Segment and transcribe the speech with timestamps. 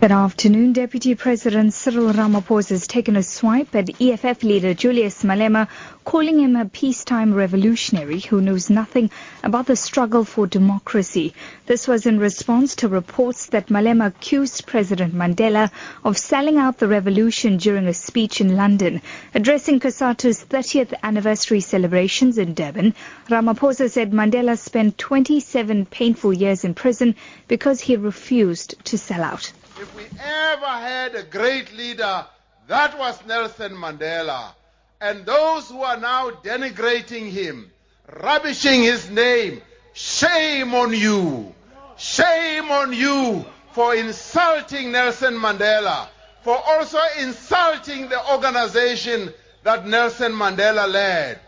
[0.00, 0.72] Good afternoon.
[0.72, 5.68] Deputy President Cyril Ramaphosa has taken a swipe at EFF leader Julius Malema,
[6.06, 9.10] calling him a peacetime revolutionary who knows nothing
[9.44, 11.34] about the struggle for democracy.
[11.66, 15.70] This was in response to reports that Malema accused President Mandela
[16.02, 19.02] of selling out the revolution during a speech in London.
[19.34, 22.94] Addressing COSATU's 30th anniversary celebrations in Durban,
[23.28, 27.16] Ramaphosa said Mandela spent 27 painful years in prison
[27.48, 29.52] because he refused to sell out.
[29.80, 32.26] If we ever had a great leader,
[32.68, 34.52] that was Nelson Mandela.
[35.00, 37.72] And those who are now denigrating him,
[38.06, 39.62] rubbishing his name,
[39.94, 41.54] shame on you.
[41.96, 46.08] Shame on you for insulting Nelson Mandela,
[46.42, 51.40] for also insulting the organization that Nelson Mandela led.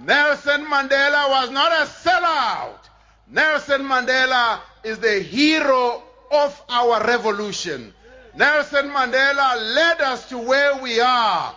[0.00, 2.88] Nelson Mandela was not a sellout.
[3.28, 7.92] Nelson Mandela is the hero of our revolution.
[8.36, 11.56] Nelson Mandela led us to where we are.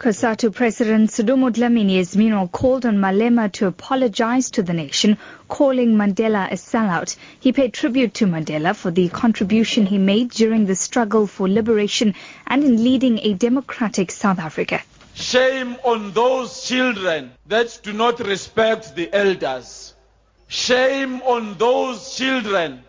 [0.00, 5.94] COSATU President Sdumo Dlamini has meanwhile called on Malema to apologize to the nation, calling
[5.94, 7.16] Mandela a sellout.
[7.38, 12.14] He paid tribute to Mandela for the contribution he made during the struggle for liberation
[12.46, 14.80] and in leading a democratic South Africa.
[15.14, 19.92] Shame on those children that do not respect the elders.
[20.48, 22.82] Shame on those children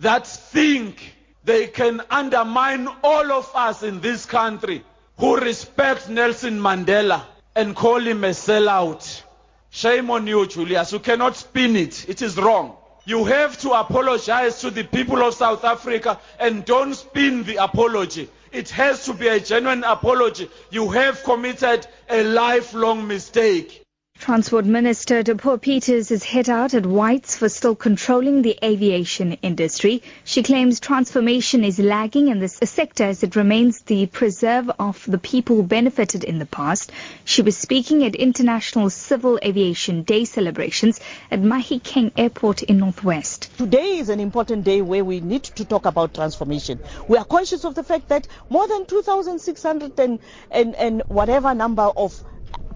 [0.00, 4.84] that think they can undermine all of us in this country
[5.18, 7.22] who respect Nelson Mandela
[7.54, 9.22] and call him a sellout.
[9.70, 10.92] Shame on you, Julius.
[10.92, 12.08] You cannot spin it.
[12.08, 12.76] It is wrong.
[13.04, 18.28] You have to apologize to the people of South Africa and don't spin the apology.
[18.50, 20.50] It has to be a genuine apology.
[20.70, 23.85] You have committed a lifelong mistake.
[24.18, 30.02] Transport Minister Dipuo Peters is hit out at Whites for still controlling the aviation industry.
[30.24, 35.18] She claims transformation is lagging in this sector as it remains the preserve of the
[35.18, 36.90] people benefited in the past.
[37.24, 40.98] She was speaking at International Civil Aviation Day celebrations
[41.30, 43.56] at Mahikeng Airport in Northwest.
[43.58, 46.80] Today is an important day where we need to talk about transformation.
[47.06, 50.18] We are conscious of the fact that more than 2,600 and,
[50.50, 52.24] and, and whatever number of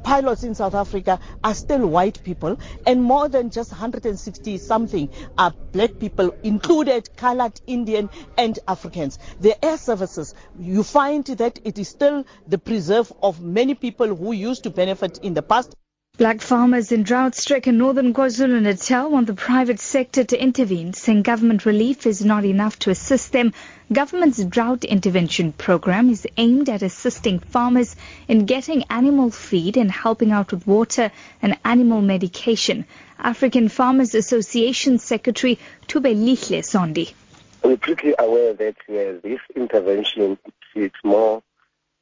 [0.03, 5.53] pilots in South Africa are still white people, and more than just 160 something are
[5.73, 9.19] black people, included colored, Indian, and Africans.
[9.41, 14.33] The air services, you find that it is still the preserve of many people who
[14.33, 15.75] used to benefit in the past.
[16.21, 22.05] Black farmers in drought-stricken northern KwaZulu-Natal want the private sector to intervene, saying government relief
[22.05, 23.55] is not enough to assist them.
[23.91, 27.97] Government's drought intervention program is aimed at assisting farmers
[28.29, 31.11] in getting animal feed and helping out with water
[31.41, 32.85] and animal medication.
[33.19, 37.15] African Farmers Association Secretary Tube Lihle Sondi.
[37.65, 40.37] We're pretty aware that uh, this intervention
[40.75, 41.43] is more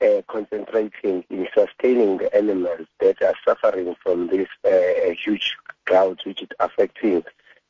[0.00, 6.42] uh, concentrating in sustaining the animals that are suffering from this uh, huge drought which
[6.42, 7.18] is affecting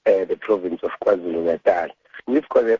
[0.06, 1.89] uh, the province of KwaZulu-Natal.
[2.27, 2.78] We've got an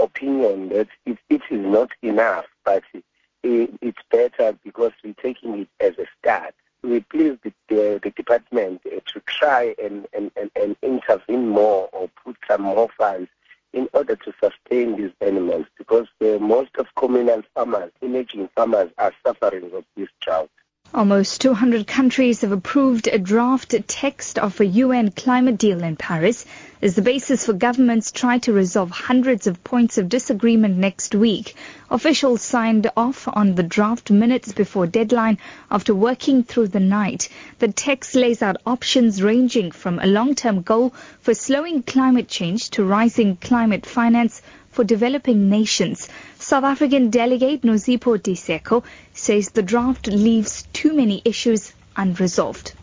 [0.00, 3.04] opinion that it, it is not enough, but it,
[3.42, 6.54] it's better because we're taking it as a start.
[6.82, 11.88] We please the, the, the department uh, to try and, and, and, and intervene more
[11.92, 13.28] or put some more funds
[13.72, 19.12] in order to sustain these animals because uh, most of communal farmers, emerging farmers, are
[19.26, 20.50] suffering of this drought.
[20.94, 26.44] Almost 200 countries have approved a draft text of a UN climate deal in Paris
[26.82, 31.56] as the basis for governments try to resolve hundreds of points of disagreement next week.
[31.90, 35.38] Officials signed off on the draft minutes before deadline
[35.70, 37.30] after working through the night.
[37.58, 42.84] The text lays out options ranging from a long-term goal for slowing climate change to
[42.84, 44.42] rising climate finance
[44.72, 46.08] for developing nations.
[46.52, 52.74] South African delegate Nozipho Diseko says the draft leaves too many issues unresolved.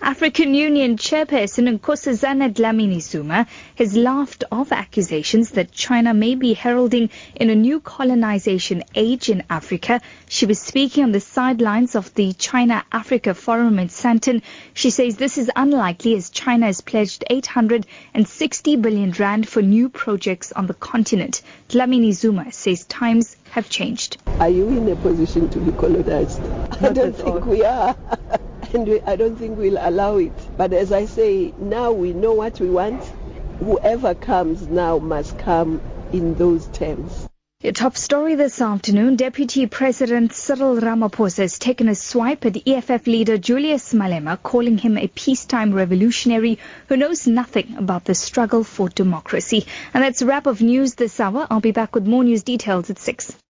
[0.00, 7.10] African Union chairperson Nkosazana Dlamini Zuma has laughed off accusations that China may be heralding
[7.34, 10.00] in a new colonization age in Africa.
[10.28, 14.42] She was speaking on the sidelines of the China-Africa Forum in Sandton.
[14.72, 20.52] She says this is unlikely as China has pledged 860 billion rand for new projects
[20.52, 21.42] on the continent.
[21.68, 24.16] Dlamini Zuma says times have changed.
[24.38, 26.40] Are you in a position to be colonized?
[26.80, 27.96] I don't think we are.
[28.74, 30.32] and we, I don't think we'll allow it.
[30.56, 33.02] But as I say, now we know what we want.
[33.60, 35.80] Whoever comes now must come
[36.12, 37.28] in those terms.
[37.74, 43.36] Top story this afternoon, Deputy President Cyril Ramaphosa has taken a swipe at EFF leader
[43.36, 49.66] Julius Malema, calling him a peacetime revolutionary who knows nothing about the struggle for democracy.
[49.92, 51.48] And that's a wrap of news this hour.
[51.50, 53.34] I'll be back with more news details at 6.